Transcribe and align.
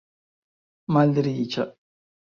malriĉa 0.95 1.69